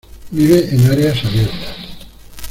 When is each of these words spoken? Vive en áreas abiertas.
Vive 0.31 0.67
en 0.73 0.89
áreas 0.89 1.23
abiertas. 1.23 1.77